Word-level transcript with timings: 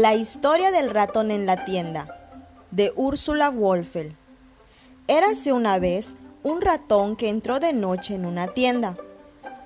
La 0.00 0.14
historia 0.14 0.70
del 0.70 0.90
ratón 0.90 1.32
en 1.32 1.44
la 1.44 1.64
tienda, 1.64 2.06
de 2.70 2.92
Úrsula 2.94 3.50
Wolfel. 3.50 4.14
Érase 5.08 5.52
una 5.52 5.80
vez 5.80 6.14
un 6.44 6.60
ratón 6.60 7.16
que 7.16 7.28
entró 7.28 7.58
de 7.58 7.72
noche 7.72 8.14
en 8.14 8.24
una 8.24 8.46
tienda. 8.46 8.96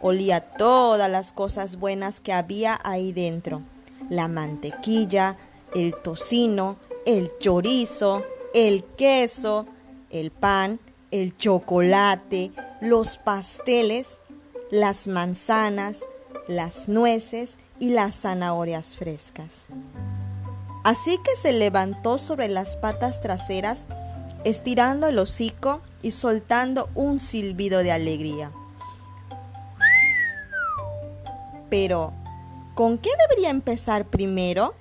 Olía 0.01 0.41
todas 0.41 1.11
las 1.11 1.33
cosas 1.33 1.77
buenas 1.77 2.21
que 2.21 2.33
había 2.33 2.79
ahí 2.83 3.13
dentro. 3.13 3.61
La 4.09 4.27
mantequilla, 4.27 5.37
el 5.75 5.95
tocino, 5.97 6.77
el 7.05 7.31
chorizo, 7.39 8.25
el 8.55 8.85
queso, 8.97 9.67
el 10.09 10.31
pan, 10.31 10.81
el 11.11 11.37
chocolate, 11.37 12.53
los 12.81 13.19
pasteles, 13.19 14.19
las 14.71 15.09
manzanas, 15.09 15.99
las 16.49 16.89
nueces 16.89 17.59
y 17.79 17.91
las 17.91 18.23
zanahorias 18.23 18.97
frescas. 18.97 19.67
Así 20.83 21.19
que 21.19 21.37
se 21.37 21.53
levantó 21.53 22.19
sobre 22.19 22.49
las 22.49 22.77
patas 22.77 23.21
traseras, 23.21 23.87
estirando 24.45 25.07
el 25.07 25.19
hocico 25.19 25.81
y 26.03 26.11
soltando 26.11 26.89
un 26.95 27.21
silbido 27.21 27.83
de 27.83 27.93
alegría. 27.93 28.51
Pero, 31.71 32.13
¿con 32.75 32.99
qué 32.99 33.11
debería 33.29 33.51
empezar 33.51 34.07
primero? 34.07 34.75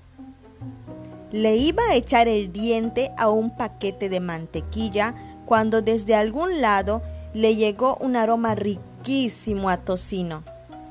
Le 1.31 1.55
iba 1.55 1.83
a 1.83 1.95
echar 1.95 2.27
el 2.27 2.51
diente 2.51 3.11
a 3.17 3.29
un 3.29 3.55
paquete 3.55 4.09
de 4.09 4.19
mantequilla 4.19 5.15
cuando 5.45 5.81
desde 5.81 6.15
algún 6.15 6.59
lado 6.61 7.01
le 7.33 7.55
llegó 7.55 7.95
un 8.01 8.15
aroma 8.15 8.55
riquísimo 8.55 9.69
a 9.69 9.77
tocino 9.77 10.43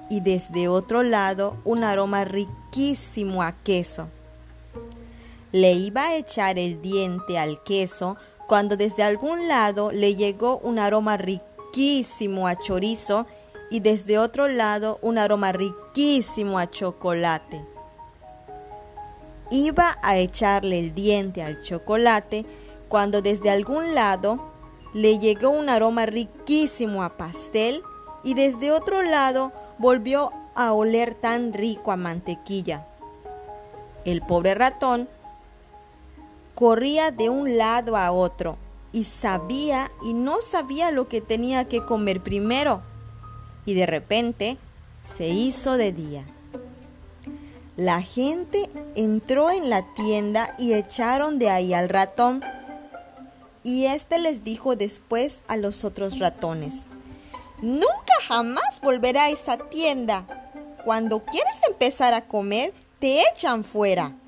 y 0.08 0.20
desde 0.20 0.68
otro 0.68 1.02
lado 1.02 1.56
un 1.64 1.84
aroma 1.84 2.24
riquísimo 2.24 3.42
a 3.42 3.52
queso. 3.52 4.08
Le 5.52 5.72
iba 5.72 6.06
a 6.06 6.16
echar 6.16 6.58
el 6.58 6.80
diente 6.80 7.38
al 7.38 7.62
queso 7.62 8.16
cuando 8.46 8.76
desde 8.76 9.02
algún 9.02 9.48
lado 9.48 9.90
le 9.90 10.14
llegó 10.14 10.58
un 10.58 10.78
aroma 10.78 11.16
riquísimo 11.16 12.46
a 12.46 12.56
chorizo 12.56 13.26
y 13.70 13.80
desde 13.80 14.18
otro 14.18 14.48
lado 14.48 14.98
un 15.02 15.18
aroma 15.18 15.52
riquísimo 15.52 16.58
a 16.58 16.70
chocolate. 16.70 17.64
Iba 19.50 19.98
a 20.02 20.18
echarle 20.18 20.78
el 20.78 20.94
diente 20.94 21.42
al 21.42 21.62
chocolate 21.62 22.46
cuando 22.88 23.22
desde 23.22 23.50
algún 23.50 23.94
lado 23.94 24.50
le 24.92 25.18
llegó 25.18 25.50
un 25.50 25.68
aroma 25.68 26.06
riquísimo 26.06 27.02
a 27.02 27.16
pastel 27.16 27.82
y 28.22 28.34
desde 28.34 28.70
otro 28.70 29.02
lado 29.02 29.52
volvió 29.78 30.32
a 30.54 30.72
oler 30.72 31.14
tan 31.14 31.52
rico 31.52 31.90
a 31.90 31.96
mantequilla. 31.96 32.86
El 34.04 34.22
pobre 34.22 34.54
ratón 34.54 35.08
corría 36.60 37.10
de 37.10 37.30
un 37.30 37.56
lado 37.56 37.96
a 37.96 38.12
otro 38.12 38.58
y 38.92 39.04
sabía 39.04 39.90
y 40.02 40.12
no 40.12 40.42
sabía 40.42 40.90
lo 40.90 41.08
que 41.08 41.22
tenía 41.22 41.66
que 41.68 41.82
comer 41.82 42.22
primero. 42.22 42.82
Y 43.64 43.72
de 43.72 43.86
repente 43.86 44.58
se 45.16 45.28
hizo 45.28 45.78
de 45.78 45.92
día. 45.92 46.26
La 47.78 48.02
gente 48.02 48.68
entró 48.94 49.50
en 49.50 49.70
la 49.70 49.94
tienda 49.94 50.54
y 50.58 50.74
echaron 50.74 51.38
de 51.38 51.48
ahí 51.48 51.72
al 51.72 51.88
ratón. 51.88 52.44
Y 53.62 53.86
éste 53.86 54.18
les 54.18 54.44
dijo 54.44 54.76
después 54.76 55.40
a 55.48 55.56
los 55.56 55.82
otros 55.82 56.18
ratones, 56.18 56.84
Nunca 57.62 58.12
jamás 58.28 58.82
volverá 58.82 59.24
a 59.24 59.30
esa 59.30 59.56
tienda. 59.56 60.26
Cuando 60.84 61.24
quieres 61.24 61.56
empezar 61.66 62.12
a 62.12 62.26
comer, 62.26 62.74
te 62.98 63.22
echan 63.22 63.64
fuera. 63.64 64.19